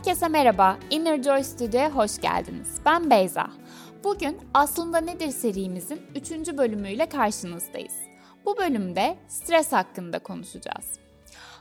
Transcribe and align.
Herkese 0.00 0.28
merhaba, 0.28 0.78
Inner 0.90 1.22
Joy 1.22 1.42
Studio'ya 1.42 1.90
hoş 1.90 2.20
geldiniz. 2.20 2.80
Ben 2.86 3.10
Beyza. 3.10 3.50
Bugün 4.04 4.38
Aslında 4.54 4.98
Nedir 4.98 5.30
serimizin 5.30 6.00
3. 6.14 6.30
bölümüyle 6.30 7.08
karşınızdayız. 7.08 7.94
Bu 8.44 8.56
bölümde 8.56 9.18
stres 9.28 9.72
hakkında 9.72 10.18
konuşacağız. 10.18 10.98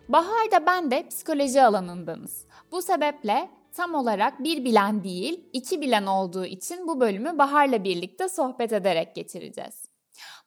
Bahar 0.10 0.52
da 0.52 0.66
ben 0.66 0.92
de 0.92 1.08
psikoloji 1.08 1.62
alanındanız. 1.62 2.46
Bu 2.72 2.82
sebeple 2.82 3.50
tam 3.74 3.96
olarak 3.96 4.44
bir 4.44 4.66
bilen 4.66 5.04
değil, 5.04 5.50
iki 5.54 5.82
bilen 5.82 6.06
olduğu 6.06 6.46
için 6.46 6.88
bu 6.88 7.00
bölümü 7.00 7.38
Bahar'la 7.38 7.84
birlikte 7.84 8.30
sohbet 8.30 8.74
ederek 8.74 9.16
geçireceğiz. 9.16 9.86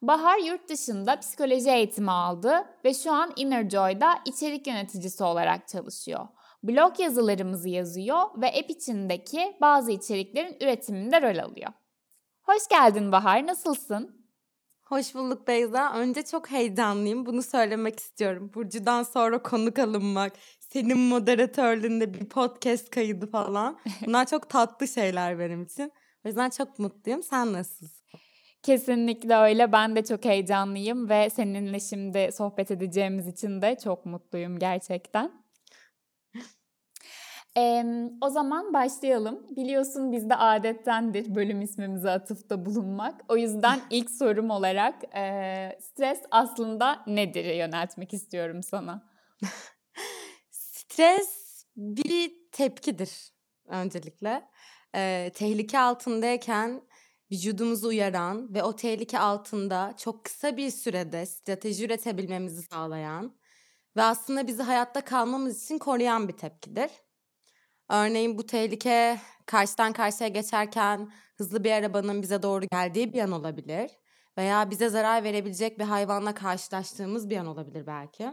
Bahar 0.02 0.38
yurt 0.38 0.68
dışında 0.68 1.20
psikoloji 1.20 1.70
eğitimi 1.70 2.10
aldı 2.10 2.64
ve 2.84 2.94
şu 2.94 3.12
an 3.12 3.32
Inner 3.36 3.70
Joy'da 3.70 4.18
içerik 4.24 4.66
yöneticisi 4.66 5.24
olarak 5.24 5.68
çalışıyor. 5.68 6.28
Blog 6.62 7.00
yazılarımızı 7.00 7.68
yazıyor 7.68 8.18
ve 8.36 8.46
app 8.46 8.70
içindeki 8.70 9.56
bazı 9.60 9.92
içeriklerin 9.92 10.56
üretiminde 10.60 11.22
rol 11.22 11.38
alıyor. 11.38 11.72
Hoş 12.42 12.68
geldin 12.70 13.12
Bahar, 13.12 13.46
nasılsın? 13.46 14.26
Hoş 14.82 15.14
bulduk 15.14 15.48
Beyza. 15.48 15.92
Önce 15.94 16.22
çok 16.22 16.50
heyecanlıyım. 16.50 17.26
Bunu 17.26 17.42
söylemek 17.42 17.98
istiyorum. 17.98 18.50
Burcu'dan 18.54 19.02
sonra 19.02 19.42
konuk 19.42 19.78
alınmak, 19.78 20.32
senin 20.60 20.98
moderatörlüğünde 20.98 22.14
bir 22.14 22.28
podcast 22.28 22.90
kaydı 22.90 23.30
falan. 23.30 23.78
Bunlar 24.06 24.26
çok 24.26 24.48
tatlı 24.48 24.88
şeyler 24.88 25.38
benim 25.38 25.62
için. 25.62 25.92
O 26.24 26.28
yüzden 26.28 26.50
çok 26.50 26.78
mutluyum. 26.78 27.22
Sen 27.22 27.52
nasılsın? 27.52 28.02
Kesinlikle 28.62 29.36
öyle. 29.36 29.72
Ben 29.72 29.96
de 29.96 30.04
çok 30.04 30.24
heyecanlıyım 30.24 31.08
ve 31.08 31.30
seninle 31.30 31.80
şimdi 31.80 32.30
sohbet 32.32 32.70
edeceğimiz 32.70 33.26
için 33.28 33.62
de 33.62 33.78
çok 33.84 34.06
mutluyum 34.06 34.58
gerçekten. 34.58 35.41
Ee, 37.56 37.84
o 38.20 38.28
zaman 38.30 38.72
başlayalım. 38.72 39.46
Biliyorsun 39.56 40.12
bizde 40.12 40.36
adettendir 40.36 41.34
bölüm 41.34 41.62
ismimize 41.62 42.10
atıfta 42.10 42.66
bulunmak. 42.66 43.20
O 43.28 43.36
yüzden 43.36 43.80
ilk 43.90 44.10
sorum 44.10 44.50
olarak 44.50 45.16
e, 45.16 45.78
stres 45.80 46.20
aslında 46.30 47.02
nedir 47.06 47.44
yöneltmek 47.44 48.14
istiyorum 48.14 48.62
sana. 48.62 49.08
stres 50.50 51.64
bir 51.76 52.32
tepkidir 52.52 53.32
öncelikle. 53.66 54.48
Ee, 54.94 55.30
tehlike 55.34 55.78
altındayken 55.78 56.82
vücudumuzu 57.32 57.88
uyaran 57.88 58.54
ve 58.54 58.62
o 58.62 58.76
tehlike 58.76 59.18
altında 59.18 59.94
çok 59.98 60.24
kısa 60.24 60.56
bir 60.56 60.70
sürede 60.70 61.26
strateji 61.26 61.84
üretebilmemizi 61.84 62.62
sağlayan 62.62 63.36
ve 63.96 64.02
aslında 64.02 64.46
bizi 64.46 64.62
hayatta 64.62 65.00
kalmamız 65.00 65.64
için 65.64 65.78
koruyan 65.78 66.28
bir 66.28 66.36
tepkidir. 66.36 66.90
Örneğin 67.92 68.38
bu 68.38 68.46
tehlike 68.46 69.18
karşıdan 69.46 69.92
karşıya 69.92 70.28
geçerken 70.28 71.10
hızlı 71.36 71.64
bir 71.64 71.72
arabanın 71.72 72.22
bize 72.22 72.42
doğru 72.42 72.64
geldiği 72.72 73.12
bir 73.12 73.20
an 73.20 73.32
olabilir. 73.32 73.90
Veya 74.38 74.70
bize 74.70 74.88
zarar 74.88 75.24
verebilecek 75.24 75.78
bir 75.78 75.84
hayvanla 75.84 76.34
karşılaştığımız 76.34 77.30
bir 77.30 77.36
an 77.36 77.46
olabilir 77.46 77.86
belki. 77.86 78.32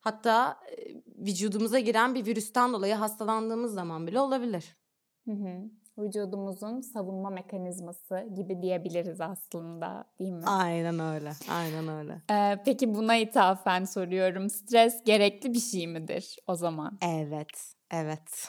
Hatta 0.00 0.60
vücudumuza 1.06 1.78
giren 1.78 2.14
bir 2.14 2.26
virüsten 2.26 2.72
dolayı 2.72 2.94
hastalandığımız 2.94 3.74
zaman 3.74 4.06
bile 4.06 4.20
olabilir. 4.20 4.76
Hı 5.24 5.32
hı. 5.32 5.70
Vücudumuzun 5.98 6.80
savunma 6.80 7.30
mekanizması 7.30 8.28
gibi 8.36 8.62
diyebiliriz 8.62 9.20
aslında 9.20 10.04
değil 10.18 10.32
mi? 10.32 10.44
Aynen 10.46 10.98
öyle, 10.98 11.32
aynen 11.50 11.88
öyle. 11.88 12.22
Ee, 12.30 12.62
peki 12.64 12.94
buna 12.94 13.16
ithafen 13.16 13.84
soruyorum. 13.84 14.50
Stres 14.50 15.04
gerekli 15.04 15.54
bir 15.54 15.60
şey 15.60 15.86
midir 15.86 16.36
o 16.46 16.54
zaman? 16.54 16.98
Evet, 17.02 17.78
Evet. 17.90 18.48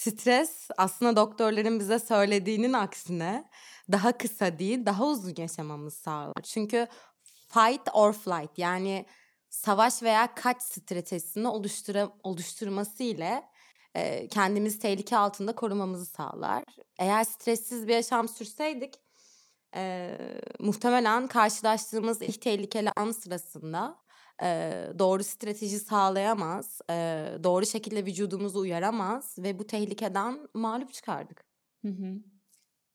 Stres 0.00 0.68
aslında 0.76 1.16
doktorların 1.16 1.80
bize 1.80 1.98
söylediğinin 1.98 2.72
aksine 2.72 3.50
daha 3.92 4.18
kısa 4.18 4.58
değil, 4.58 4.86
daha 4.86 5.04
uzun 5.04 5.34
yaşamamızı 5.38 5.96
sağlar. 5.96 6.42
Çünkü 6.42 6.86
fight 7.48 7.88
or 7.92 8.12
flight 8.12 8.58
yani 8.58 9.06
savaş 9.50 10.02
veya 10.02 10.34
kaç 10.34 10.62
stratejisini 10.62 11.48
oluştura, 11.48 12.12
oluşturması 12.22 13.02
ile 13.02 13.42
e, 13.94 14.28
kendimizi 14.28 14.78
tehlike 14.78 15.16
altında 15.16 15.54
korumamızı 15.54 16.06
sağlar. 16.06 16.64
Eğer 16.98 17.24
stressiz 17.24 17.88
bir 17.88 17.94
yaşam 17.94 18.28
sürseydik 18.28 18.94
e, 19.74 20.16
muhtemelen 20.58 21.26
karşılaştığımız 21.26 22.22
ilk 22.22 22.40
tehlikeli 22.40 22.90
an 22.96 23.10
sırasında 23.10 23.96
e, 24.42 24.72
doğru 24.98 25.24
strateji 25.24 25.78
sağlayamaz, 25.78 26.80
e, 26.90 27.26
doğru 27.44 27.66
şekilde 27.66 28.06
vücudumuzu 28.06 28.58
uyaramaz 28.58 29.36
ve 29.38 29.58
bu 29.58 29.66
tehlikeden 29.66 30.48
mağlup 30.54 30.92
çıkardık. 30.92 31.44
Hı 31.84 31.88
hı. 31.88 32.14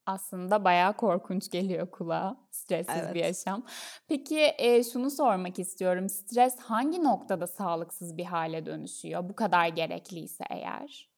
Aslında 0.05 0.63
bayağı 0.63 0.97
korkunç 0.97 1.51
geliyor 1.51 1.91
kulağa 1.91 2.37
stressiz 2.51 2.95
evet. 2.97 3.15
bir 3.15 3.19
yaşam. 3.19 3.65
Peki 4.07 4.53
e, 4.57 4.83
şunu 4.83 5.11
sormak 5.11 5.59
istiyorum. 5.59 6.09
Stres 6.09 6.57
hangi 6.57 7.03
noktada 7.03 7.47
sağlıksız 7.47 8.17
bir 8.17 8.25
hale 8.25 8.65
dönüşüyor? 8.65 9.29
Bu 9.29 9.35
kadar 9.35 9.67
gerekliyse 9.67 10.43
eğer. 10.49 11.09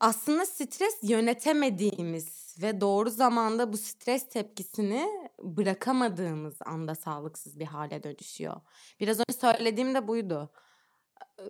Aslında 0.00 0.46
stres 0.46 0.98
yönetemediğimiz 1.02 2.56
ve 2.62 2.80
doğru 2.80 3.10
zamanda 3.10 3.72
bu 3.72 3.76
stres 3.76 4.28
tepkisini 4.28 5.19
bırakamadığımız 5.42 6.58
anda 6.66 6.94
sağlıksız 6.94 7.58
bir 7.58 7.66
hale 7.66 8.02
dönüşüyor. 8.02 8.60
Biraz 9.00 9.18
önce 9.18 9.40
söylediğim 9.40 9.94
de 9.94 10.08
buydu. 10.08 10.52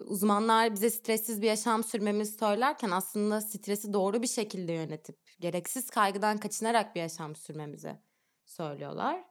Uzmanlar 0.01 0.73
bize 0.73 0.91
stressiz 0.91 1.43
bir 1.43 1.47
yaşam 1.47 1.85
sürmemizi 1.85 2.39
söylerken 2.39 2.91
aslında 2.91 3.41
stresi 3.41 3.93
doğru 3.93 4.23
bir 4.23 4.27
şekilde 4.27 4.73
yönetip 4.73 5.19
gereksiz 5.41 5.91
kaygıdan 5.91 6.39
kaçınarak 6.39 6.95
bir 6.95 7.01
yaşam 7.01 7.37
sürmemizi 7.37 7.99
söylüyorlar. 8.45 9.25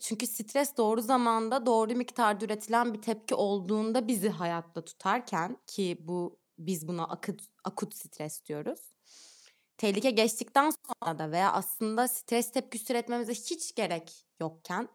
Çünkü 0.00 0.26
stres 0.26 0.76
doğru 0.76 1.00
zamanda 1.00 1.66
doğru 1.66 1.94
miktarda 1.94 2.44
üretilen 2.44 2.94
bir 2.94 3.02
tepki 3.02 3.34
olduğunda 3.34 4.08
bizi 4.08 4.28
hayatta 4.28 4.84
tutarken 4.84 5.56
ki 5.66 5.96
bu 6.00 6.40
biz 6.58 6.88
buna 6.88 7.04
akut, 7.08 7.40
akut 7.64 7.94
stres 7.94 8.44
diyoruz. 8.44 8.80
Tehlike 9.82 10.10
geçtikten 10.10 10.70
sonra 10.70 11.18
da 11.18 11.30
veya 11.30 11.52
aslında 11.52 12.08
stres 12.08 12.52
tepkisi 12.52 12.92
üretmemize 12.92 13.34
hiç 13.34 13.74
gerek 13.74 14.26
yokken 14.40 14.88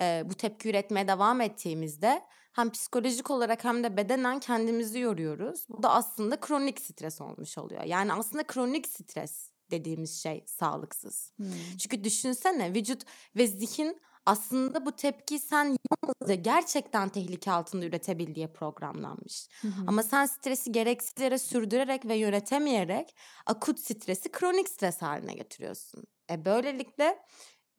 e, 0.00 0.22
bu 0.26 0.34
tepki 0.34 0.68
üretmeye 0.68 1.08
devam 1.08 1.40
ettiğimizde 1.40 2.22
hem 2.52 2.70
psikolojik 2.70 3.30
olarak 3.30 3.64
hem 3.64 3.84
de 3.84 3.96
bedenen 3.96 4.40
kendimizi 4.40 4.98
yoruyoruz. 4.98 5.66
Bu 5.68 5.82
da 5.82 5.90
aslında 5.90 6.40
kronik 6.40 6.80
stres 6.80 7.20
olmuş 7.20 7.58
oluyor. 7.58 7.82
Yani 7.82 8.12
aslında 8.12 8.46
kronik 8.46 8.88
stres 8.88 9.50
dediğimiz 9.70 10.22
şey 10.22 10.44
sağlıksız. 10.46 11.32
Hmm. 11.36 11.46
Çünkü 11.78 12.04
düşünsene 12.04 12.74
vücut 12.74 13.02
ve 13.36 13.46
zihin 13.46 14.00
aslında 14.26 14.86
bu 14.86 14.92
tepki 14.92 15.38
sen 15.38 15.64
yalnızca 15.64 16.34
gerçekten 16.34 17.08
tehlike 17.08 17.52
altında 17.52 17.84
üretebil 17.84 18.34
diye 18.34 18.46
programlanmış. 18.46 19.48
Hı 19.60 19.68
hı. 19.68 19.84
Ama 19.86 20.02
sen 20.02 20.26
stresi 20.26 20.72
gereksiz 20.72 21.20
yere 21.20 21.38
sürdürerek 21.38 22.06
ve 22.06 22.14
yönetemeyerek 22.14 23.16
akut 23.46 23.80
stresi 23.80 24.32
kronik 24.32 24.68
stres 24.68 25.02
haline 25.02 25.32
getiriyorsun. 25.34 26.04
E 26.30 26.44
böylelikle 26.44 27.18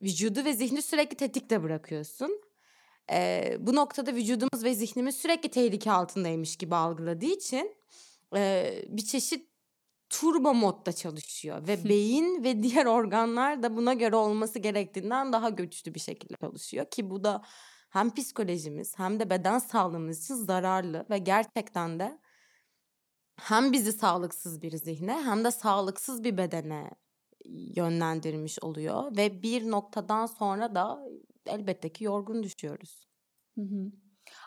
vücudu 0.01 0.45
ve 0.45 0.53
zihni 0.53 0.81
sürekli 0.81 1.17
tetikte 1.17 1.63
bırakıyorsun. 1.63 2.41
E, 3.11 3.57
bu 3.59 3.75
noktada 3.75 4.15
vücudumuz 4.15 4.63
ve 4.63 4.73
zihnimiz 4.73 5.15
sürekli 5.15 5.49
tehlike 5.49 5.91
altındaymış 5.91 6.57
gibi 6.57 6.75
algıladığı 6.75 7.25
için 7.25 7.75
e, 8.35 8.73
bir 8.87 9.05
çeşit 9.05 9.52
turbo 10.13 10.53
modda 10.53 10.93
çalışıyor 10.93 11.67
ve 11.67 11.89
beyin 11.89 12.43
ve 12.43 12.63
diğer 12.63 12.85
organlar 12.85 13.63
da 13.63 13.75
buna 13.75 13.93
göre 13.93 14.15
olması 14.15 14.59
gerektiğinden 14.59 15.33
daha 15.33 15.49
güçlü 15.49 15.93
bir 15.93 15.99
şekilde 15.99 16.35
çalışıyor 16.41 16.85
ki 16.91 17.09
bu 17.09 17.23
da 17.23 17.41
hem 17.89 18.13
psikolojimiz 18.13 18.99
hem 18.99 19.19
de 19.19 19.29
beden 19.29 19.59
sağlığımız 19.59 20.23
için 20.23 20.35
zararlı 20.35 21.05
ve 21.09 21.17
gerçekten 21.17 21.99
de 21.99 22.19
hem 23.35 23.71
bizi 23.73 23.93
sağlıksız 23.93 24.61
bir 24.61 24.77
zihne 24.77 25.13
hem 25.13 25.43
de 25.43 25.51
sağlıksız 25.51 26.23
bir 26.23 26.37
bedene 26.37 26.89
yönlendirmiş 27.75 28.59
oluyor 28.63 29.17
ve 29.17 29.43
bir 29.43 29.71
noktadan 29.71 30.25
sonra 30.25 30.75
da 30.75 30.99
elbette 31.45 31.93
ki 31.93 32.03
yorgun 32.03 32.43
düşüyoruz. 32.43 33.07
Hı 33.57 33.61
hı 33.61 33.91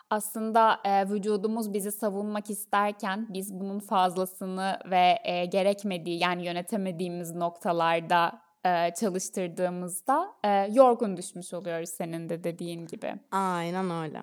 aslında 0.09 0.79
e, 0.85 1.09
vücudumuz 1.09 1.73
bizi 1.73 1.91
savunmak 1.91 2.49
isterken 2.49 3.27
biz 3.29 3.53
bunun 3.53 3.79
fazlasını 3.79 4.79
ve 4.85 5.19
e, 5.23 5.45
gerekmediği 5.45 6.19
yani 6.19 6.45
yönetemediğimiz 6.45 7.35
noktalarda 7.35 8.41
e, 8.65 8.93
çalıştırdığımızda 8.93 10.33
e, 10.43 10.49
yorgun 10.71 11.17
düşmüş 11.17 11.53
oluyoruz 11.53 11.89
senin 11.89 12.29
de 12.29 12.43
dediğin 12.43 12.87
gibi. 12.87 13.13
Aynen 13.31 13.89
öyle. 13.89 14.21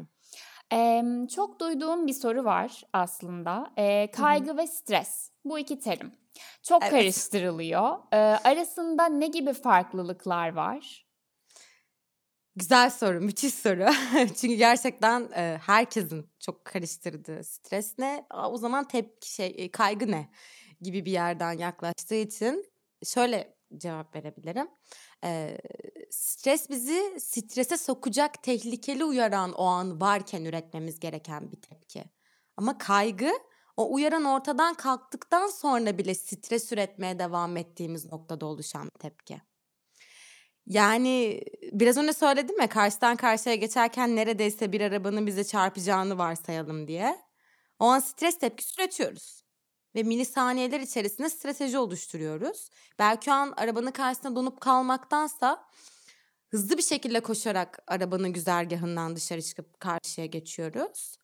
E, 0.72 1.02
çok 1.28 1.60
duyduğum 1.60 2.06
bir 2.06 2.12
soru 2.12 2.44
var 2.44 2.82
aslında. 2.92 3.70
E, 3.76 4.10
kaygı 4.10 4.50
Hı-hı. 4.50 4.56
ve 4.56 4.66
stres. 4.66 5.30
Bu 5.44 5.58
iki 5.58 5.80
terim. 5.80 6.12
Çok 6.62 6.82
evet. 6.82 6.92
karıştırılıyor. 6.92 7.98
E, 8.12 8.16
arasında 8.16 9.06
ne 9.06 9.26
gibi 9.26 9.52
farklılıklar 9.52 10.52
var? 10.54 11.03
Güzel 12.56 12.90
soru, 12.90 13.20
müthiş 13.20 13.54
soru. 13.54 13.86
Çünkü 14.36 14.54
gerçekten 14.54 15.28
e, 15.36 15.58
herkesin 15.62 16.30
çok 16.40 16.64
karıştırdığı 16.64 17.44
stres 17.44 17.98
ne? 17.98 18.26
O 18.34 18.56
zaman 18.56 18.88
tepki 18.88 19.34
şey, 19.34 19.70
kaygı 19.70 20.10
ne? 20.10 20.30
gibi 20.80 21.04
bir 21.04 21.12
yerden 21.12 21.52
yaklaştığı 21.52 22.14
için 22.14 22.64
şöyle 23.04 23.56
cevap 23.76 24.16
verebilirim. 24.16 24.68
Ee, 25.24 25.58
stres 26.10 26.70
bizi 26.70 27.20
strese 27.20 27.76
sokacak 27.76 28.42
tehlikeli 28.42 29.04
uyaran 29.04 29.52
o 29.52 29.64
an 29.64 30.00
varken 30.00 30.44
üretmemiz 30.44 31.00
gereken 31.00 31.52
bir 31.52 31.60
tepki. 31.60 32.04
Ama 32.56 32.78
kaygı 32.78 33.32
o 33.76 33.94
uyaran 33.94 34.24
ortadan 34.24 34.74
kalktıktan 34.74 35.48
sonra 35.48 35.98
bile 35.98 36.14
stres 36.14 36.72
üretmeye 36.72 37.18
devam 37.18 37.56
ettiğimiz 37.56 38.12
noktada 38.12 38.46
oluşan 38.46 38.88
tepki. 39.00 39.53
Yani 40.66 41.40
biraz 41.72 41.96
önce 41.96 42.12
söyledim 42.12 42.60
ya 42.60 42.68
karşıdan 42.68 43.16
karşıya 43.16 43.54
geçerken 43.54 44.16
neredeyse 44.16 44.72
bir 44.72 44.80
arabanın 44.80 45.26
bize 45.26 45.44
çarpacağını 45.44 46.18
varsayalım 46.18 46.88
diye. 46.88 47.20
O 47.78 47.84
an 47.84 47.98
stres 47.98 48.38
tepkisi 48.38 48.80
üretiyoruz. 48.80 49.44
Ve 49.94 50.02
milisaniyeler 50.02 50.80
içerisinde 50.80 51.30
strateji 51.30 51.78
oluşturuyoruz. 51.78 52.70
Belki 52.98 53.30
o 53.30 53.34
an 53.34 53.54
arabanın 53.56 53.90
karşısında 53.90 54.36
donup 54.36 54.60
kalmaktansa 54.60 55.64
hızlı 56.48 56.78
bir 56.78 56.82
şekilde 56.82 57.20
koşarak 57.20 57.78
arabanın 57.86 58.32
güzergahından 58.32 59.16
dışarı 59.16 59.42
çıkıp 59.42 59.80
karşıya 59.80 60.26
geçiyoruz. 60.26 61.16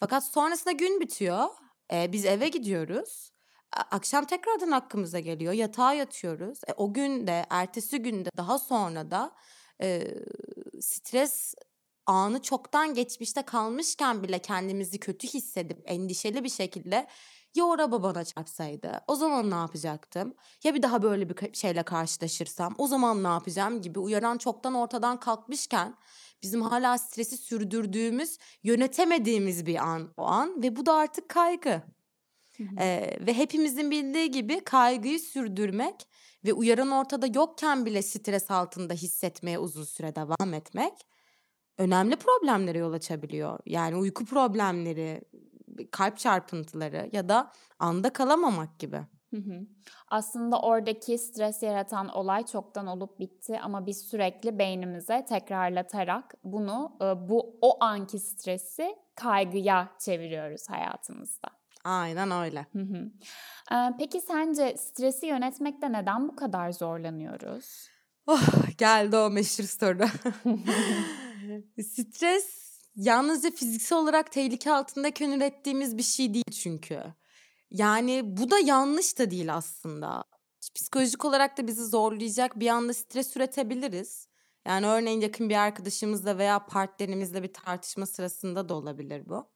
Fakat 0.00 0.24
sonrasında 0.24 0.72
gün 0.72 1.00
bitiyor. 1.00 1.48
E, 1.92 2.12
biz 2.12 2.24
eve 2.24 2.48
gidiyoruz. 2.48 3.33
Akşam 3.74 4.24
tekrardan 4.24 4.70
hakkımıza 4.72 5.20
geliyor. 5.20 5.52
Yatağa 5.52 5.92
yatıyoruz. 5.94 6.60
E, 6.68 6.72
o 6.76 6.94
gün 6.94 7.26
de, 7.26 7.46
ertesi 7.50 7.98
günde, 8.02 8.28
daha 8.36 8.58
sonra 8.58 9.10
da 9.10 9.34
e, 9.82 10.08
stres 10.80 11.54
anı 12.06 12.42
çoktan 12.42 12.94
geçmişte 12.94 13.42
kalmışken 13.42 14.22
bile 14.22 14.38
kendimizi 14.38 15.00
kötü 15.00 15.28
hissedip 15.28 15.78
endişeli 15.84 16.44
bir 16.44 16.48
şekilde 16.48 17.06
ya 17.54 17.66
araba 17.66 18.02
bana 18.02 18.24
çarpsaydı 18.24 19.00
o 19.08 19.14
zaman 19.16 19.50
ne 19.50 19.54
yapacaktım? 19.54 20.34
Ya 20.64 20.74
bir 20.74 20.82
daha 20.82 21.02
böyle 21.02 21.28
bir 21.28 21.54
şeyle 21.54 21.82
karşılaşırsam 21.82 22.74
o 22.78 22.86
zaman 22.86 23.22
ne 23.24 23.28
yapacağım 23.28 23.82
gibi 23.82 23.98
uyaran 23.98 24.38
çoktan 24.38 24.74
ortadan 24.74 25.20
kalkmışken 25.20 25.96
bizim 26.42 26.62
hala 26.62 26.98
stresi 26.98 27.36
sürdürdüğümüz, 27.36 28.38
yönetemediğimiz 28.62 29.66
bir 29.66 29.76
an 29.76 30.14
o 30.16 30.22
an 30.24 30.62
ve 30.62 30.76
bu 30.76 30.86
da 30.86 30.94
artık 30.94 31.28
kaygı. 31.28 31.93
Ee, 32.80 33.16
ve 33.20 33.34
hepimizin 33.34 33.90
bildiği 33.90 34.30
gibi 34.30 34.64
kaygıyı 34.64 35.20
sürdürmek 35.20 35.94
ve 36.44 36.52
uyaran 36.52 36.90
ortada 36.90 37.26
yokken 37.34 37.86
bile 37.86 38.02
stres 38.02 38.50
altında 38.50 38.94
hissetmeye 38.94 39.58
uzun 39.58 39.84
süre 39.84 40.16
devam 40.16 40.54
etmek 40.54 40.92
önemli 41.78 42.16
problemlere 42.16 42.78
yol 42.78 42.92
açabiliyor. 42.92 43.58
Yani 43.66 43.96
uyku 43.96 44.24
problemleri, 44.24 45.20
kalp 45.90 46.18
çarpıntıları 46.18 47.08
ya 47.12 47.28
da 47.28 47.52
anda 47.78 48.12
kalamamak 48.12 48.78
gibi. 48.78 49.00
Hı 49.30 49.36
hı. 49.36 49.66
Aslında 50.08 50.60
oradaki 50.60 51.18
stres 51.18 51.62
yaratan 51.62 52.08
olay 52.08 52.46
çoktan 52.46 52.86
olup 52.86 53.18
bitti 53.20 53.60
ama 53.60 53.86
biz 53.86 54.00
sürekli 54.00 54.58
beynimize 54.58 55.24
tekrarlatarak 55.28 56.34
bunu 56.44 56.96
bu 57.28 57.58
o 57.60 57.84
anki 57.84 58.18
stresi 58.18 58.96
kaygıya 59.14 59.92
çeviriyoruz 59.98 60.70
hayatımızda. 60.70 61.48
Aynen 61.84 62.30
öyle. 62.30 62.66
Hı 62.72 62.78
hı. 62.78 63.10
Ee, 63.72 63.92
peki 63.98 64.20
sence 64.20 64.76
stresi 64.76 65.26
yönetmekte 65.26 65.92
neden 65.92 66.28
bu 66.28 66.36
kadar 66.36 66.72
zorlanıyoruz? 66.72 67.88
Oh, 68.26 68.42
geldi 68.78 69.16
o 69.16 69.30
meşhur 69.30 69.64
soru. 69.64 70.04
Stres 71.82 72.64
yalnızca 72.96 73.50
fiziksel 73.50 73.98
olarak 73.98 74.32
tehlike 74.32 74.72
altındayken 74.72 75.30
ürettiğimiz 75.30 75.98
bir 75.98 76.02
şey 76.02 76.34
değil 76.34 76.52
çünkü. 76.62 77.02
Yani 77.70 78.20
bu 78.24 78.50
da 78.50 78.58
yanlış 78.58 79.18
da 79.18 79.30
değil 79.30 79.54
aslında. 79.54 80.24
Psikolojik 80.74 81.24
olarak 81.24 81.58
da 81.58 81.66
bizi 81.66 81.84
zorlayacak 81.84 82.60
bir 82.60 82.68
anda 82.68 82.94
stres 82.94 83.36
üretebiliriz. 83.36 84.28
Yani 84.66 84.86
örneğin 84.86 85.20
yakın 85.20 85.48
bir 85.48 85.56
arkadaşımızla 85.56 86.38
veya 86.38 86.66
partnerimizle 86.66 87.42
bir 87.42 87.52
tartışma 87.52 88.06
sırasında 88.06 88.68
da 88.68 88.74
olabilir 88.74 89.22
bu. 89.26 89.53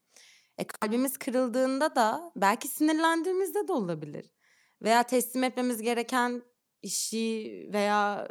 E 0.59 0.67
kalbimiz 0.67 1.17
kırıldığında 1.19 1.97
da 1.97 2.33
belki 2.37 2.69
sinirlendiğimizde 2.69 3.69
de 3.69 3.73
olabilir. 3.73 4.31
Veya 4.83 5.03
teslim 5.03 5.45
etmemiz 5.45 5.83
gereken 5.83 6.43
işi 6.83 7.69
veya 7.73 8.29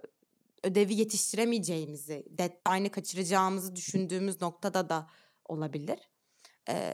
ödevi 0.64 0.94
yetiştiremeyeceğimizi, 0.94 2.26
deadline'ı 2.30 2.92
kaçıracağımızı 2.92 3.76
düşündüğümüz 3.76 4.42
noktada 4.42 4.90
da 4.90 5.08
olabilir. 5.46 6.00
Ee, 6.70 6.94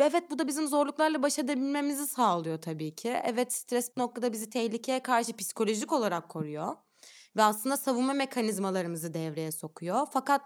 evet 0.00 0.30
bu 0.30 0.38
da 0.38 0.48
bizim 0.48 0.68
zorluklarla 0.68 1.22
baş 1.22 1.38
edebilmemizi 1.38 2.06
sağlıyor 2.06 2.60
tabii 2.62 2.94
ki. 2.94 3.20
Evet 3.24 3.52
stres 3.52 3.96
bir 3.96 4.02
noktada 4.02 4.32
bizi 4.32 4.50
tehlikeye 4.50 5.02
karşı 5.02 5.36
psikolojik 5.36 5.92
olarak 5.92 6.28
koruyor. 6.28 6.76
Ve 7.36 7.42
aslında 7.42 7.76
savunma 7.76 8.12
mekanizmalarımızı 8.12 9.14
devreye 9.14 9.52
sokuyor. 9.52 10.06
Fakat 10.12 10.40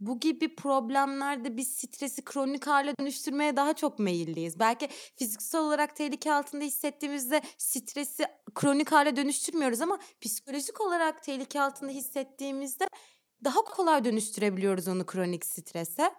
bu 0.00 0.20
gibi 0.20 0.54
problemlerde 0.54 1.56
biz 1.56 1.68
stresi 1.68 2.24
kronik 2.24 2.66
hale 2.66 2.94
dönüştürmeye 3.00 3.56
daha 3.56 3.74
çok 3.74 3.98
meyilliyiz. 3.98 4.58
Belki 4.58 4.88
fiziksel 5.16 5.60
olarak 5.60 5.96
tehlike 5.96 6.32
altında 6.32 6.64
hissettiğimizde 6.64 7.42
stresi 7.58 8.26
kronik 8.54 8.92
hale 8.92 9.16
dönüştürmüyoruz 9.16 9.80
ama 9.80 9.98
psikolojik 10.20 10.80
olarak 10.80 11.22
tehlike 11.22 11.60
altında 11.60 11.90
hissettiğimizde 11.90 12.88
daha 13.44 13.64
kolay 13.64 14.04
dönüştürebiliyoruz 14.04 14.88
onu 14.88 15.06
kronik 15.06 15.46
strese. 15.46 16.14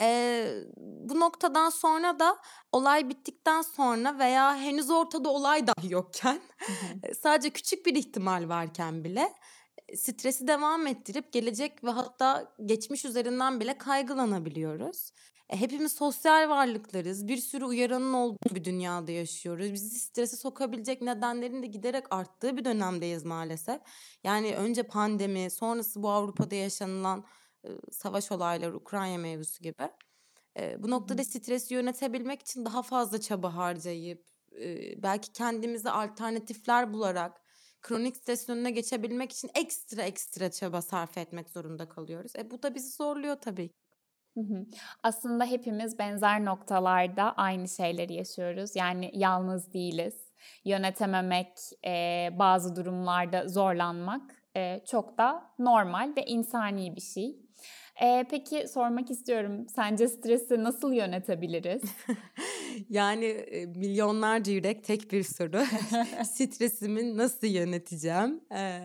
Ee, 0.00 0.54
bu 0.76 1.20
noktadan 1.20 1.70
sonra 1.70 2.18
da 2.18 2.38
olay 2.72 3.08
bittikten 3.08 3.62
sonra 3.62 4.18
veya 4.18 4.56
henüz 4.56 4.90
ortada 4.90 5.28
olay 5.28 5.66
dahi 5.66 5.92
yokken 5.92 6.40
sadece 7.22 7.50
küçük 7.50 7.86
bir 7.86 7.94
ihtimal 7.94 8.48
varken 8.48 9.04
bile 9.04 9.32
stresi 9.96 10.46
devam 10.46 10.86
ettirip 10.86 11.32
gelecek 11.32 11.84
ve 11.84 11.90
hatta 11.90 12.54
geçmiş 12.64 13.04
üzerinden 13.04 13.60
bile 13.60 13.78
kaygılanabiliyoruz. 13.78 15.12
E, 15.50 15.56
hepimiz 15.56 15.92
sosyal 15.92 16.48
varlıklarız. 16.48 17.28
Bir 17.28 17.36
sürü 17.36 17.64
uyaranın 17.64 18.12
olduğu 18.12 18.54
bir 18.54 18.64
dünyada 18.64 19.12
yaşıyoruz. 19.12 19.72
Bizi 19.72 19.98
strese 19.98 20.36
sokabilecek 20.36 21.02
nedenlerin 21.02 21.62
de 21.62 21.66
giderek 21.66 22.04
arttığı 22.10 22.56
bir 22.56 22.64
dönemdeyiz 22.64 23.24
maalesef. 23.24 23.80
Yani 24.24 24.56
önce 24.56 24.82
pandemi, 24.82 25.50
sonrası 25.50 26.02
bu 26.02 26.10
Avrupa'da 26.10 26.54
yaşanılan 26.54 27.24
e, 27.64 27.68
savaş 27.90 28.32
olayları, 28.32 28.76
Ukrayna 28.76 29.18
mevzusu 29.18 29.62
gibi. 29.62 29.90
E, 30.58 30.82
bu 30.82 30.90
noktada 30.90 31.24
stresi 31.24 31.74
yönetebilmek 31.74 32.40
için 32.40 32.64
daha 32.64 32.82
fazla 32.82 33.20
çaba 33.20 33.56
harcayıp 33.56 34.26
e, 34.60 35.02
belki 35.02 35.32
kendimize 35.32 35.90
alternatifler 35.90 36.92
bularak 36.92 37.41
kronik 37.82 38.16
stresin 38.16 38.52
önüne 38.52 38.70
geçebilmek 38.70 39.32
için 39.32 39.50
ekstra 39.54 40.02
ekstra 40.02 40.50
çaba 40.50 40.82
sarf 40.82 41.18
etmek 41.18 41.50
zorunda 41.50 41.88
kalıyoruz. 41.88 42.32
E 42.38 42.50
bu 42.50 42.62
da 42.62 42.74
bizi 42.74 42.90
zorluyor 42.96 43.36
tabii. 43.36 43.70
Aslında 45.02 45.44
hepimiz 45.44 45.98
benzer 45.98 46.44
noktalarda 46.44 47.32
aynı 47.36 47.68
şeyleri 47.68 48.14
yaşıyoruz. 48.14 48.76
Yani 48.76 49.10
yalnız 49.14 49.72
değiliz. 49.72 50.14
Yönetememek, 50.64 51.48
e, 51.86 52.28
bazı 52.38 52.76
durumlarda 52.76 53.48
zorlanmak 53.48 54.22
e, 54.56 54.84
çok 54.86 55.18
da 55.18 55.50
normal 55.58 56.12
ve 56.16 56.24
insani 56.24 56.96
bir 56.96 57.00
şey. 57.00 57.36
E, 58.00 58.26
peki 58.30 58.68
sormak 58.68 59.10
istiyorum, 59.10 59.66
sence 59.68 60.08
stresi 60.08 60.64
nasıl 60.64 60.92
yönetebiliriz? 60.92 61.82
yani 62.88 63.24
e, 63.24 63.66
milyonlarca 63.66 64.52
yürek 64.52 64.84
tek 64.84 65.12
bir 65.12 65.22
soru. 65.22 65.64
Stresimi 66.24 67.16
nasıl 67.16 67.46
yöneteceğim? 67.46 68.40
E, 68.52 68.84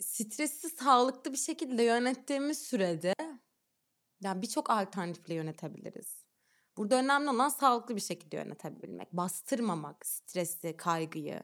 stresi 0.00 0.68
sağlıklı 0.68 1.32
bir 1.32 1.38
şekilde 1.38 1.82
yönettiğimiz 1.82 2.58
sürede 2.58 3.14
yani 4.20 4.42
birçok 4.42 4.70
alternatifle 4.70 5.34
yönetebiliriz. 5.34 6.24
Burada 6.76 6.96
önemli 6.96 7.30
olan 7.30 7.48
sağlıklı 7.48 7.96
bir 7.96 8.00
şekilde 8.00 8.36
yönetebilmek, 8.36 9.12
bastırmamak 9.12 10.06
stresi, 10.06 10.76
kaygıyı. 10.76 11.42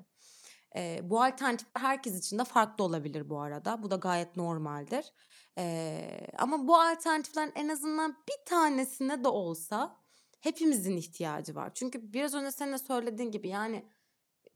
E, 0.76 1.00
bu 1.02 1.22
alternatifler 1.22 1.80
herkes 1.82 2.18
için 2.18 2.38
de 2.38 2.44
farklı 2.44 2.84
olabilir 2.84 3.30
bu 3.30 3.40
arada. 3.40 3.82
Bu 3.82 3.90
da 3.90 3.96
gayet 3.96 4.36
normaldir. 4.36 5.12
E, 5.58 6.08
ama 6.38 6.68
bu 6.68 6.76
alternatiflerin 6.76 7.52
en 7.54 7.68
azından 7.68 8.16
bir 8.28 8.46
tanesine 8.46 9.24
de 9.24 9.28
olsa 9.28 9.96
hepimizin 10.40 10.96
ihtiyacı 10.96 11.54
var. 11.54 11.70
Çünkü 11.74 12.12
biraz 12.12 12.34
önce 12.34 12.50
senin 12.50 12.72
de 12.72 12.78
söylediğin 12.78 13.30
gibi 13.30 13.48
yani 13.48 13.84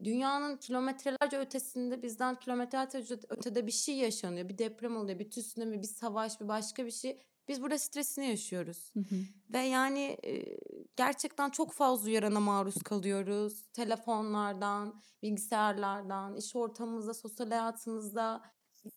dünyanın 0.03 0.57
kilometrelerce 0.57 1.37
ötesinde 1.37 2.03
bizden 2.03 2.35
kilometrelerce 2.35 3.19
ötede 3.29 3.67
bir 3.67 3.71
şey 3.71 3.95
yaşanıyor. 3.95 4.49
Bir 4.49 4.57
deprem 4.57 4.97
oluyor, 4.97 5.19
bir 5.19 5.29
tsunami, 5.29 5.81
bir 5.81 5.87
savaş, 5.87 6.41
bir 6.41 6.47
başka 6.47 6.85
bir 6.85 6.91
şey. 6.91 7.21
Biz 7.47 7.61
burada 7.61 7.77
stresini 7.77 8.27
yaşıyoruz. 8.27 8.91
Hı 8.93 8.99
hı. 8.99 9.15
Ve 9.49 9.59
yani 9.59 10.17
e, 10.25 10.57
gerçekten 10.95 11.49
çok 11.49 11.71
fazla 11.73 12.07
uyarana 12.07 12.39
maruz 12.39 12.83
kalıyoruz. 12.83 13.67
Telefonlardan, 13.73 15.01
bilgisayarlardan, 15.23 16.35
iş 16.35 16.55
ortamımızda, 16.55 17.13
sosyal 17.13 17.49
hayatımızda 17.49 18.41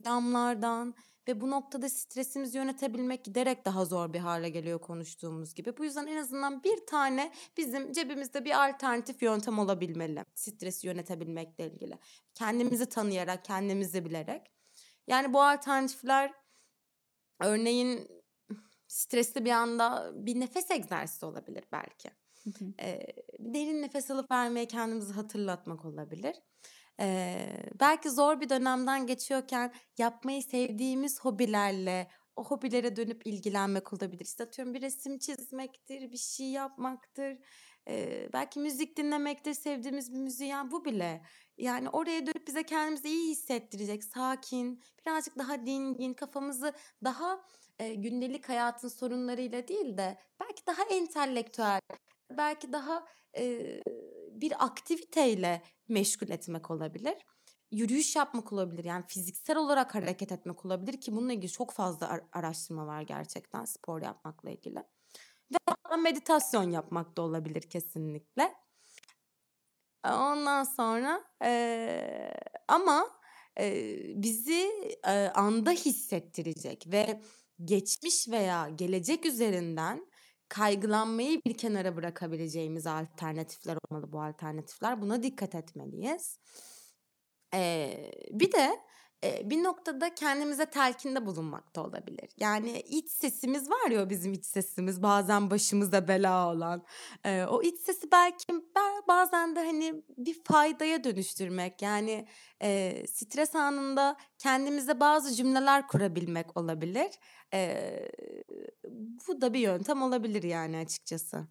damlardan 0.04 0.94
ve 1.28 1.40
bu 1.40 1.50
noktada 1.50 1.88
stresimizi 1.88 2.58
yönetebilmek 2.58 3.24
giderek 3.24 3.64
daha 3.64 3.84
zor 3.84 4.12
bir 4.12 4.18
hale 4.18 4.48
geliyor 4.48 4.80
konuştuğumuz 4.80 5.54
gibi. 5.54 5.76
Bu 5.76 5.84
yüzden 5.84 6.06
en 6.06 6.16
azından 6.16 6.64
bir 6.64 6.86
tane 6.86 7.32
bizim 7.56 7.92
cebimizde 7.92 8.44
bir 8.44 8.68
alternatif 8.68 9.22
yöntem 9.22 9.58
olabilmeli. 9.58 10.24
Stresi 10.34 10.86
yönetebilmekle 10.86 11.70
ilgili. 11.70 11.98
Kendimizi 12.34 12.86
tanıyarak, 12.86 13.44
kendimizi 13.44 14.04
bilerek. 14.04 14.52
Yani 15.06 15.32
bu 15.32 15.42
alternatifler 15.42 16.32
örneğin 17.40 18.08
stresli 18.88 19.44
bir 19.44 19.50
anda 19.50 20.12
bir 20.14 20.40
nefes 20.40 20.70
egzersizi 20.70 21.26
olabilir 21.26 21.64
belki. 21.72 22.10
Ee, 22.80 23.06
derin 23.38 23.82
nefes 23.82 24.10
alıp 24.10 24.30
vermeye 24.30 24.66
kendimizi 24.66 25.12
hatırlatmak 25.12 25.84
olabilir. 25.84 26.36
Ee, 27.00 27.46
belki 27.80 28.10
zor 28.10 28.40
bir 28.40 28.48
dönemden 28.48 29.06
geçiyorken 29.06 29.74
yapmayı 29.98 30.42
sevdiğimiz 30.42 31.20
hobilerle 31.20 32.08
o 32.36 32.44
hobilere 32.44 32.96
dönüp 32.96 33.26
ilgilenmek 33.26 33.92
olabilir. 33.92 34.24
İşte 34.24 34.44
atıyorum 34.44 34.74
bir 34.74 34.82
resim 34.82 35.18
çizmektir, 35.18 36.12
bir 36.12 36.16
şey 36.16 36.46
yapmaktır. 36.46 37.38
Ee, 37.88 38.28
belki 38.32 38.60
müzik 38.60 38.96
dinlemektir, 38.96 39.54
sevdiğimiz 39.54 40.12
bir 40.12 40.18
müziği. 40.18 40.50
Yani 40.50 40.70
bu 40.70 40.84
bile 40.84 41.22
yani 41.58 41.88
oraya 41.88 42.26
dönüp 42.26 42.46
bize 42.46 42.62
kendimizi 42.62 43.08
iyi 43.08 43.30
hissettirecek, 43.30 44.04
sakin, 44.04 44.82
birazcık 45.00 45.38
daha 45.38 45.66
dingin, 45.66 46.14
kafamızı 46.14 46.72
daha 47.04 47.44
e, 47.78 47.94
gündelik 47.94 48.48
hayatın 48.48 48.88
sorunlarıyla 48.88 49.68
değil 49.68 49.96
de 49.96 50.18
belki 50.40 50.66
daha 50.66 50.82
entelektüel, 50.82 51.80
belki 52.30 52.72
daha 52.72 53.06
e, 53.36 53.80
bir 54.30 54.64
aktiviteyle 54.64 55.62
meşgul 55.88 56.28
etmek 56.28 56.70
olabilir. 56.70 57.14
Yürüyüş 57.70 58.16
yapmak 58.16 58.52
olabilir 58.52 58.84
yani 58.84 59.04
fiziksel 59.06 59.56
olarak 59.56 59.94
hareket 59.94 60.32
etmek 60.32 60.64
olabilir 60.64 61.00
ki 61.00 61.12
bununla 61.12 61.32
ilgili 61.32 61.52
çok 61.52 61.72
fazla 61.72 62.20
araştırma 62.32 62.86
var 62.86 63.02
gerçekten 63.02 63.64
spor 63.64 64.02
yapmakla 64.02 64.50
ilgili. 64.50 64.78
Ve 65.90 65.96
meditasyon 65.96 66.70
yapmak 66.70 67.16
da 67.16 67.22
olabilir 67.22 67.62
kesinlikle. 67.62 68.54
Ondan 70.04 70.64
sonra 70.64 71.24
e, 71.44 72.34
ama 72.68 73.10
e, 73.60 73.96
bizi 74.22 74.70
e, 75.06 75.12
anda 75.34 75.70
hissettirecek 75.70 76.86
ve 76.86 77.20
geçmiş 77.64 78.28
veya 78.28 78.68
gelecek 78.68 79.26
üzerinden 79.26 80.06
kaygılanmayı 80.54 81.40
bir 81.46 81.58
kenara 81.58 81.96
bırakabileceğimiz 81.96 82.86
alternatifler 82.86 83.78
olmalı 83.90 84.12
bu 84.12 84.22
alternatifler. 84.22 85.00
Buna 85.00 85.22
dikkat 85.22 85.54
etmeliyiz. 85.54 86.38
Ee, 87.54 88.10
bir 88.30 88.52
de 88.52 88.80
bir 89.44 89.62
noktada 89.62 90.14
kendimize 90.14 90.66
telkinde 90.66 91.26
bulunmak 91.26 91.76
da 91.76 91.84
olabilir. 91.84 92.28
Yani 92.36 92.80
iç 92.80 93.10
sesimiz 93.10 93.70
var 93.70 93.90
ya 93.90 94.10
bizim 94.10 94.32
iç 94.32 94.44
sesimiz 94.44 95.02
bazen 95.02 95.50
başımıza 95.50 96.08
bela 96.08 96.52
olan. 96.52 96.84
O 97.48 97.62
iç 97.62 97.78
sesi 97.78 98.12
belki 98.12 98.46
bazen 99.08 99.56
de 99.56 99.60
hani 99.60 100.02
bir 100.18 100.44
faydaya 100.44 101.04
dönüştürmek. 101.04 101.82
Yani 101.82 102.26
stres 103.06 103.54
anında 103.54 104.16
kendimize 104.38 105.00
bazı 105.00 105.34
cümleler 105.34 105.88
kurabilmek 105.88 106.56
olabilir. 106.56 107.10
Bu 109.28 109.40
da 109.40 109.54
bir 109.54 109.60
yöntem 109.60 110.02
olabilir 110.02 110.42
yani 110.42 110.76
açıkçası. 110.76 111.46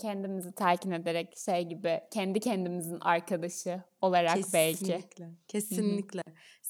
Kendimizi 0.00 0.52
telkin 0.52 0.90
ederek 0.90 1.38
şey 1.38 1.62
gibi 1.62 2.00
kendi 2.10 2.40
kendimizin 2.40 3.00
arkadaşı 3.00 3.82
olarak 4.00 4.36
kesinlikle, 4.36 4.58
belki. 4.58 4.86
Kesinlikle. 4.86 5.34
Kesinlikle. 5.48 6.22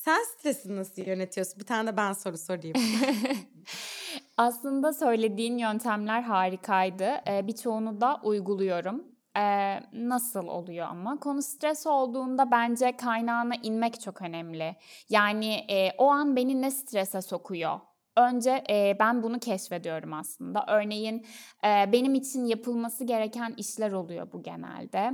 Sen 0.04 0.22
stresi 0.24 0.76
nasıl 0.76 1.02
yönetiyorsun? 1.02 1.60
Bir 1.60 1.66
tane 1.66 1.92
de 1.92 1.96
ben 1.96 2.12
soru 2.12 2.38
sorayım. 2.38 2.76
Aslında 4.36 4.92
söylediğin 4.92 5.58
yöntemler 5.58 6.22
harikaydı. 6.22 7.10
Ee, 7.28 7.46
birçoğunu 7.46 8.00
da 8.00 8.20
uyguluyorum. 8.22 9.04
Ee, 9.36 9.80
nasıl 9.92 10.46
oluyor 10.48 10.86
ama? 10.86 11.20
Konu 11.20 11.42
stres 11.42 11.86
olduğunda 11.86 12.50
bence 12.50 12.96
kaynağına 12.96 13.54
inmek 13.62 14.00
çok 14.00 14.22
önemli. 14.22 14.76
Yani 15.08 15.54
e, 15.54 15.90
o 15.98 16.10
an 16.10 16.36
beni 16.36 16.62
ne 16.62 16.70
strese 16.70 17.22
sokuyor? 17.22 17.80
Önce 18.16 18.64
e, 18.70 18.96
ben 19.00 19.22
bunu 19.22 19.38
keşfediyorum 19.38 20.12
aslında. 20.12 20.64
Örneğin 20.68 21.26
e, 21.64 21.92
benim 21.92 22.14
için 22.14 22.44
yapılması 22.44 23.04
gereken 23.04 23.54
işler 23.56 23.92
oluyor 23.92 24.32
bu 24.32 24.42
genelde. 24.42 25.12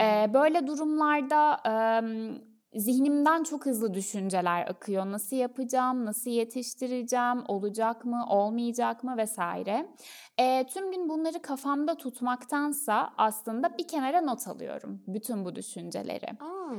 E, 0.00 0.34
böyle 0.34 0.66
durumlarda... 0.66 1.60
E, 1.66 1.72
zihnimden 2.76 3.42
çok 3.42 3.66
hızlı 3.66 3.94
düşünceler 3.94 4.66
akıyor. 4.66 5.06
Nasıl 5.06 5.36
yapacağım, 5.36 6.04
nasıl 6.04 6.30
yetiştireceğim, 6.30 7.44
olacak 7.48 8.04
mı, 8.04 8.26
olmayacak 8.28 9.04
mı 9.04 9.16
vesaire. 9.16 9.86
E, 10.38 10.66
tüm 10.66 10.92
gün 10.92 11.08
bunları 11.08 11.42
kafamda 11.42 11.94
tutmaktansa 11.96 13.10
aslında 13.18 13.78
bir 13.78 13.88
kenara 13.88 14.20
not 14.20 14.48
alıyorum 14.48 15.02
bütün 15.06 15.44
bu 15.44 15.56
düşünceleri. 15.56 16.26
Aa. 16.40 16.74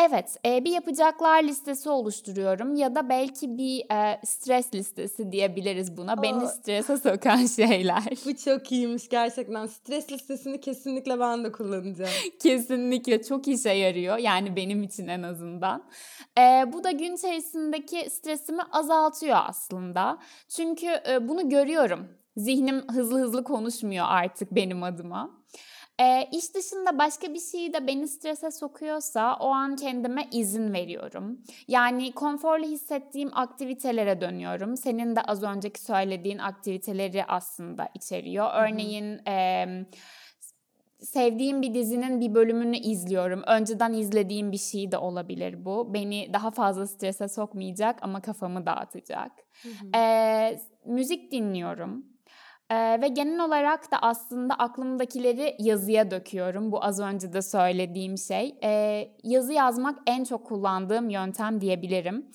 Evet, 0.00 0.36
e, 0.46 0.64
bir 0.64 0.70
yapacaklar 0.70 1.42
listesi 1.42 1.90
oluşturuyorum 1.90 2.74
ya 2.74 2.94
da 2.94 3.08
belki 3.08 3.58
bir 3.58 3.92
e, 3.92 4.20
stres 4.24 4.74
listesi 4.74 5.32
diyebiliriz 5.32 5.96
buna. 5.96 6.12
Aa. 6.12 6.22
Beni 6.22 6.48
strese 6.48 6.96
sokan 6.96 7.46
şeyler. 7.56 8.04
Bu 8.26 8.36
çok 8.36 8.72
iyiymiş 8.72 9.08
gerçekten. 9.08 9.66
Stres 9.66 10.12
listesini 10.12 10.60
kesinlikle 10.60 11.20
ben 11.20 11.44
de 11.44 11.52
kullanacağım. 11.52 12.10
kesinlikle 12.42 13.22
çok 13.22 13.48
işe 13.48 13.70
yarıyor. 13.70 14.18
Yani 14.18 14.56
benim 14.56 14.82
için 14.82 15.08
en 15.08 15.22
azından. 15.22 15.84
E, 16.38 16.64
bu 16.72 16.84
da 16.84 16.90
gün 16.90 17.16
içerisindeki 17.16 18.10
stresimi 18.10 18.62
azaltıyor 18.72 19.36
aslında. 19.46 20.18
Çünkü 20.48 20.86
e, 21.08 21.28
bunu 21.28 21.48
görüyorum. 21.48 22.08
Zihnim 22.36 22.82
hızlı 22.88 23.20
hızlı 23.20 23.44
konuşmuyor 23.44 24.06
artık 24.08 24.54
benim 24.54 24.82
adıma. 24.82 25.30
E, 26.00 26.28
iş 26.32 26.54
dışında 26.54 26.98
başka 26.98 27.34
bir 27.34 27.40
şey 27.40 27.72
de 27.72 27.86
beni 27.86 28.08
strese 28.08 28.50
sokuyorsa 28.50 29.36
o 29.40 29.48
an 29.48 29.76
kendime 29.76 30.28
izin 30.32 30.72
veriyorum. 30.72 31.38
Yani 31.68 32.12
konforlu 32.12 32.64
hissettiğim 32.64 33.30
aktivitelere 33.32 34.20
dönüyorum. 34.20 34.76
Senin 34.76 35.16
de 35.16 35.22
az 35.22 35.42
önceki 35.42 35.80
söylediğin 35.80 36.38
aktiviteleri 36.38 37.24
aslında 37.24 37.88
içeriyor. 37.94 38.50
Örneğin... 38.54 39.26
E, 39.28 39.66
sevdiğim 41.00 41.62
bir 41.62 41.74
dizinin 41.74 42.20
bir 42.20 42.34
bölümünü 42.34 42.76
izliyorum. 42.76 43.42
Önceden 43.46 43.92
izlediğim 43.92 44.52
bir 44.52 44.58
şey 44.58 44.92
de 44.92 44.98
olabilir 44.98 45.64
bu. 45.64 45.94
Beni 45.94 46.30
daha 46.32 46.50
fazla 46.50 46.86
strese 46.86 47.28
sokmayacak 47.28 47.98
ama 48.02 48.20
kafamı 48.20 48.66
dağıtacak. 48.66 49.32
Hı 49.62 49.68
hı. 49.68 49.98
Ee, 49.98 50.60
müzik 50.86 51.32
dinliyorum. 51.32 52.06
Ee, 52.70 52.98
ve 53.02 53.08
genel 53.08 53.44
olarak 53.44 53.92
da 53.92 53.98
aslında 54.02 54.54
aklımdakileri 54.54 55.56
yazıya 55.58 56.10
döküyorum. 56.10 56.72
Bu 56.72 56.84
az 56.84 57.00
önce 57.00 57.32
de 57.32 57.42
söylediğim 57.42 58.18
şey. 58.18 58.54
Ee, 58.64 59.08
yazı 59.24 59.52
yazmak 59.52 59.98
en 60.06 60.24
çok 60.24 60.46
kullandığım 60.46 61.10
yöntem 61.10 61.60
diyebilirim. 61.60 62.26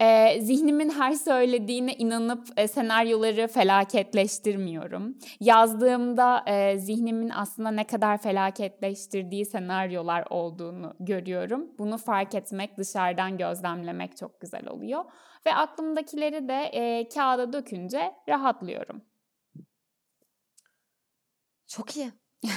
Ee, 0.00 0.40
zihnimin 0.40 0.90
her 0.90 1.12
söylediğine 1.12 1.94
inanıp 1.94 2.48
e, 2.56 2.68
senaryoları 2.68 3.48
felaketleştirmiyorum. 3.48 5.18
Yazdığımda 5.40 6.44
e, 6.46 6.78
zihnimin 6.78 7.30
aslında 7.30 7.70
ne 7.70 7.86
kadar 7.86 8.18
felaketleştirdiği 8.18 9.46
senaryolar 9.46 10.24
olduğunu 10.30 10.94
görüyorum. 11.00 11.70
Bunu 11.78 11.98
fark 11.98 12.34
etmek, 12.34 12.78
dışarıdan 12.78 13.38
gözlemlemek 13.38 14.16
çok 14.16 14.40
güzel 14.40 14.68
oluyor. 14.68 15.04
Ve 15.46 15.54
aklımdakileri 15.54 16.48
de 16.48 16.62
e, 16.72 17.08
kağıda 17.08 17.52
dökünce 17.52 18.12
rahatlıyorum. 18.28 19.02
Çok 21.70 21.96
iyi. 21.96 22.12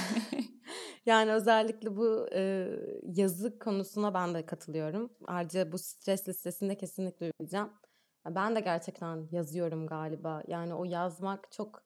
yani 1.06 1.32
özellikle 1.32 1.96
bu 1.96 2.28
e, 2.32 2.70
yazı 3.02 3.58
konusuna 3.58 4.14
ben 4.14 4.34
de 4.34 4.46
katılıyorum. 4.46 5.12
Ayrıca 5.26 5.72
bu 5.72 5.78
stres 5.78 6.28
listesinde 6.28 6.76
kesinlikle 6.76 7.32
uyacağım. 7.40 7.72
Ben 8.26 8.56
de 8.56 8.60
gerçekten 8.60 9.28
yazıyorum 9.30 9.86
galiba. 9.86 10.42
Yani 10.48 10.74
o 10.74 10.84
yazmak 10.84 11.52
çok 11.52 11.84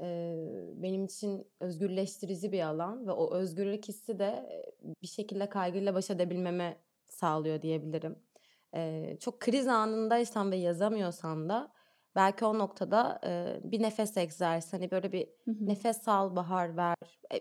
e, 0.00 0.36
benim 0.74 1.04
için 1.04 1.52
özgürleştirici 1.60 2.52
bir 2.52 2.62
alan 2.62 3.06
ve 3.06 3.12
o 3.12 3.34
özgürlük 3.34 3.88
hissi 3.88 4.18
de 4.18 4.48
bir 5.02 5.08
şekilde 5.08 5.48
kaygıyla 5.48 5.94
baş 5.94 6.10
edebilmeme 6.10 6.76
sağlıyor 7.08 7.62
diyebilirim. 7.62 8.18
E, 8.74 9.16
çok 9.20 9.40
kriz 9.40 9.68
anındaysam 9.68 10.50
ve 10.50 10.56
yazamıyorsam 10.56 11.48
da 11.48 11.72
belki 12.16 12.44
o 12.44 12.58
noktada 12.58 13.20
e, 13.26 13.60
bir 13.64 13.82
nefes 13.82 14.16
egzersizi 14.16 14.76
hani 14.76 14.90
böyle 14.90 15.12
bir 15.12 15.26
hı 15.44 15.50
hı. 15.50 15.66
nefes 15.66 16.08
al 16.08 16.36
bahar 16.36 16.76
ver. 16.76 16.96
E, 17.34 17.40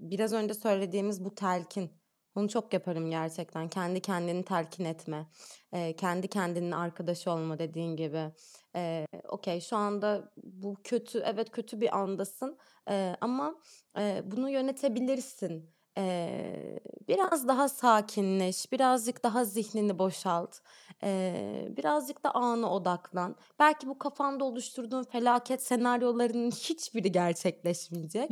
biraz 0.00 0.32
önce 0.32 0.54
söylediğimiz 0.54 1.24
bu 1.24 1.34
telkin. 1.34 1.90
Onu 2.34 2.48
çok 2.48 2.72
yaparım 2.72 3.10
gerçekten. 3.10 3.68
Kendi 3.68 4.00
kendini 4.00 4.44
telkin 4.44 4.84
etme. 4.84 5.26
E, 5.72 5.96
kendi 5.96 6.28
kendinin 6.28 6.70
arkadaşı 6.72 7.30
olma 7.30 7.58
dediğin 7.58 7.96
gibi. 7.96 8.32
E, 8.76 9.06
Okey 9.28 9.60
şu 9.60 9.76
anda 9.76 10.32
bu 10.36 10.76
kötü 10.84 11.18
evet 11.18 11.50
kötü 11.50 11.80
bir 11.80 11.98
andasın. 11.98 12.58
E, 12.90 13.16
ama 13.20 13.54
e, 13.98 14.22
bunu 14.24 14.50
yönetebilirsin. 14.50 15.74
Ee, 15.98 16.80
biraz 17.08 17.48
daha 17.48 17.68
sakinleş, 17.68 18.72
birazcık 18.72 19.24
daha 19.24 19.44
zihnini 19.44 19.98
boşalt, 19.98 20.58
ee, 21.04 21.68
birazcık 21.76 22.24
da 22.24 22.34
ana 22.34 22.74
odaklan. 22.74 23.36
Belki 23.58 23.88
bu 23.88 23.98
kafanda 23.98 24.44
oluşturduğun 24.44 25.02
felaket 25.02 25.62
senaryolarının 25.62 26.50
hiçbiri 26.50 27.12
gerçekleşmeyecek 27.12 28.30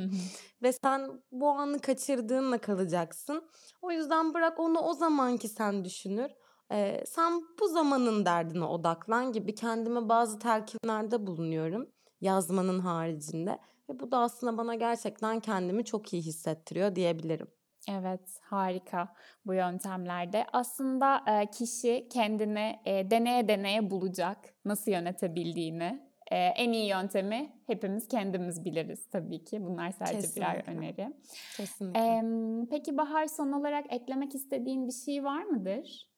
ve 0.63 0.73
sen 0.73 1.23
bu 1.33 1.49
anı 1.49 1.79
kaçırdığınla 1.79 2.59
kalacaksın. 2.59 3.45
O 3.83 3.91
yüzden 3.91 4.35
bırak 4.35 4.61
onu 4.61 4.81
o 4.81 4.95
zamanki 4.95 5.49
sen 5.49 5.85
düşünür. 5.85 6.31
Ee, 6.73 7.05
sen 7.07 7.43
bu 7.61 7.69
zamanın 7.69 8.25
derdine 8.25 8.65
odaklan 8.65 9.33
gibi 9.33 9.55
kendime 9.55 10.09
bazı 10.09 10.39
telkinlerde 10.39 11.27
bulunuyorum 11.27 11.89
yazmanın 12.21 12.79
haricinde. 12.79 13.59
Ve 13.91 14.01
bu 14.01 14.11
da 14.11 14.19
aslında 14.19 14.59
bana 14.59 14.75
gerçekten 14.75 15.41
kendimi 15.41 15.85
çok 15.85 16.13
iyi 16.13 16.23
hissettiriyor 16.23 16.97
diyebilirim. 16.97 17.47
Evet, 17.89 18.39
harika 18.43 19.15
bu 19.47 19.55
yöntemlerde. 19.55 20.47
Aslında 20.53 21.25
e, 21.27 21.51
kişi 21.51 22.09
kendini 22.13 22.81
e, 22.85 23.11
deneye 23.11 23.49
deneye 23.49 23.91
bulacak 23.91 24.39
nasıl 24.65 24.91
yönetebildiğini. 24.91 26.11
E, 26.31 26.37
en 26.37 26.73
iyi 26.73 26.89
yöntemi 26.89 27.53
hepimiz 27.67 28.09
kendimiz 28.09 28.65
biliriz 28.65 29.11
tabii 29.11 29.45
ki. 29.45 29.65
Bunlar 29.65 29.91
sadece 29.91 30.17
Kesinlikle. 30.17 30.43
birer 30.43 30.77
öneri. 30.77 31.15
Kesinlikle. 31.57 32.01
E, 32.01 32.23
peki 32.71 32.97
Bahar 32.97 33.27
son 33.27 33.53
olarak 33.53 33.93
eklemek 33.93 34.35
istediğin 34.35 34.87
bir 34.87 34.93
şey 34.93 35.25
var 35.25 35.43
mıdır? 35.43 36.11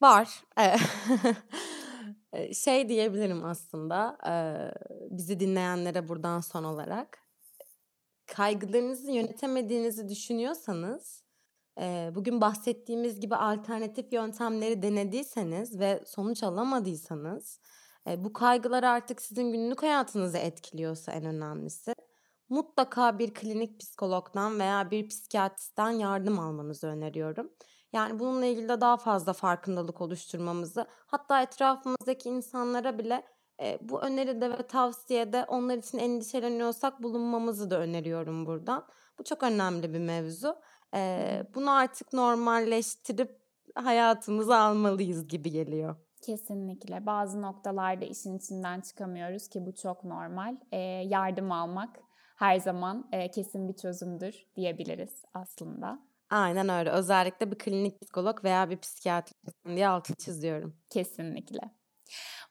Var. 0.00 0.44
şey 2.52 2.88
diyebilirim 2.88 3.44
aslında 3.44 4.18
bizi 5.10 5.40
dinleyenlere 5.40 6.08
buradan 6.08 6.40
son 6.40 6.64
olarak 6.64 7.18
kaygılarınızı 8.26 9.10
yönetemediğinizi 9.12 10.08
düşünüyorsanız 10.08 11.24
bugün 12.14 12.40
bahsettiğimiz 12.40 13.20
gibi 13.20 13.36
alternatif 13.36 14.12
yöntemleri 14.12 14.82
denediyseniz 14.82 15.78
ve 15.78 16.02
sonuç 16.06 16.42
alamadıysanız 16.42 17.60
bu 18.16 18.32
kaygılar 18.32 18.82
artık 18.82 19.22
sizin 19.22 19.52
günlük 19.52 19.82
hayatınızı 19.82 20.38
etkiliyorsa 20.38 21.12
en 21.12 21.24
önemlisi 21.24 21.92
mutlaka 22.48 23.18
bir 23.18 23.34
klinik 23.34 23.80
psikologdan 23.80 24.58
veya 24.58 24.90
bir 24.90 25.08
psikiyatristten 25.08 25.90
yardım 25.90 26.38
almanızı 26.38 26.86
öneriyorum. 26.86 27.50
Yani 27.92 28.18
bununla 28.18 28.46
ilgili 28.46 28.68
de 28.68 28.80
daha 28.80 28.96
fazla 28.96 29.32
farkındalık 29.32 30.00
oluşturmamızı 30.00 30.86
hatta 31.06 31.42
etrafımızdaki 31.42 32.28
insanlara 32.28 32.98
bile 32.98 33.22
e, 33.62 33.78
bu 33.82 34.00
öneride 34.00 34.50
ve 34.50 34.66
tavsiyede 34.66 35.44
onlar 35.48 35.76
için 35.76 35.98
endişeleniyorsak 35.98 37.02
bulunmamızı 37.02 37.70
da 37.70 37.78
öneriyorum 37.78 38.46
buradan. 38.46 38.86
Bu 39.18 39.24
çok 39.24 39.42
önemli 39.42 39.94
bir 39.94 39.98
mevzu. 39.98 40.56
E, 40.94 41.42
bunu 41.54 41.70
artık 41.70 42.12
normalleştirip 42.12 43.40
hayatımıza 43.74 44.58
almalıyız 44.58 45.28
gibi 45.28 45.50
geliyor. 45.50 45.96
Kesinlikle. 46.22 47.06
Bazı 47.06 47.42
noktalarda 47.42 48.04
işin 48.04 48.38
içinden 48.38 48.80
çıkamıyoruz 48.80 49.48
ki 49.48 49.66
bu 49.66 49.74
çok 49.74 50.04
normal. 50.04 50.56
E, 50.72 50.78
yardım 51.06 51.52
almak 51.52 52.00
her 52.36 52.56
zaman 52.58 53.08
e, 53.12 53.30
kesin 53.30 53.68
bir 53.68 53.76
çözümdür 53.76 54.46
diyebiliriz 54.56 55.24
aslında. 55.34 56.07
Aynen 56.30 56.68
öyle. 56.68 56.90
Özellikle 56.90 57.50
bir 57.50 57.58
klinik 57.58 58.00
psikolog 58.00 58.44
veya 58.44 58.70
bir 58.70 58.76
psikiyatrist 58.80 59.64
diye 59.66 59.88
altı 59.88 60.14
çiziyorum. 60.14 60.76
Kesinlikle. 60.90 61.77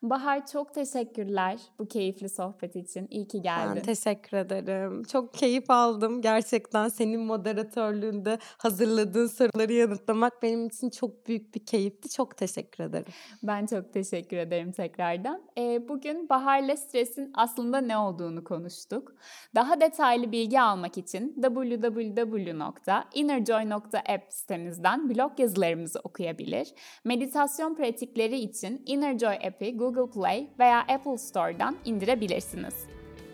Bahar 0.01 0.45
çok 0.45 0.73
teşekkürler 0.73 1.59
bu 1.79 1.87
keyifli 1.87 2.29
sohbet 2.29 2.75
için. 2.75 3.07
İyi 3.09 3.27
ki 3.27 3.41
geldin. 3.41 3.75
Ben 3.75 3.81
teşekkür 3.81 4.37
ederim. 4.37 5.03
Çok 5.03 5.33
keyif 5.33 5.69
aldım. 5.69 6.21
Gerçekten 6.21 6.89
senin 6.89 7.21
moderatörlüğünde 7.21 8.39
hazırladığın 8.57 9.27
soruları 9.27 9.73
yanıtlamak 9.73 10.43
benim 10.43 10.67
için 10.67 10.89
çok 10.89 11.27
büyük 11.27 11.55
bir 11.55 11.65
keyifti. 11.65 12.09
Çok 12.09 12.37
teşekkür 12.37 12.83
ederim. 12.83 13.05
Ben 13.43 13.65
çok 13.65 13.93
teşekkür 13.93 14.37
ederim 14.37 14.71
tekrardan. 14.71 15.41
Ee, 15.57 15.89
bugün 15.89 16.29
Bahar'la 16.29 16.77
stresin 16.77 17.31
aslında 17.33 17.81
ne 17.81 17.97
olduğunu 17.97 18.43
konuştuk. 18.43 19.15
Daha 19.55 19.81
detaylı 19.81 20.31
bilgi 20.31 20.61
almak 20.61 20.97
için 20.97 21.41
www.innerjoy.app 21.41 24.33
sitemizden 24.33 25.09
blog 25.09 25.39
yazılarımızı 25.39 25.99
okuyabilir. 26.03 26.73
Meditasyon 27.03 27.75
pratikleri 27.75 28.39
için 28.39 28.83
Innerjoy 28.85 29.35
app'i 29.47 29.77
Google 29.77 30.11
Play 30.13 30.47
veya 30.59 30.79
Apple 30.79 31.17
Store'dan 31.17 31.75
indirebilirsiniz. 31.85 32.75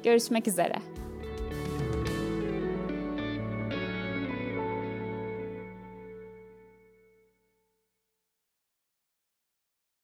Görüşmek 0.04 0.47
üzere. 0.47 1.03